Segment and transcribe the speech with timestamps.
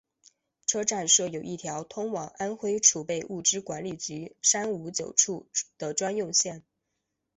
[0.65, 6.63] 车站设有一条通往安徽储备物资管理局三五九处的专用线。